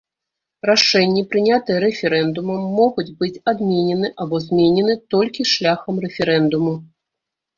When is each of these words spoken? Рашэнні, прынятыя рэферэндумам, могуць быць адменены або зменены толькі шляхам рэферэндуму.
Рашэнні, 0.67 1.21
прынятыя 1.33 1.77
рэферэндумам, 1.83 2.63
могуць 2.79 3.13
быць 3.19 3.37
адменены 3.53 4.07
або 4.25 4.35
зменены 4.47 4.93
толькі 5.17 5.47
шляхам 5.53 5.95
рэферэндуму. 6.07 6.73